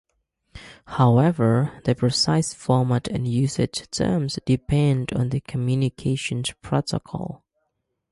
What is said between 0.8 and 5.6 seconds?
However, their precise format and usage terms depend on the